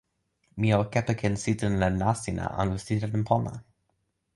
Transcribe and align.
mi 0.61 0.71
o 0.77 0.79
kepeken 0.95 1.35
sitelen 1.43 1.99
Lasina 2.01 2.47
anu 2.61 2.75
sitelen 2.87 3.23
pona? 3.29 3.53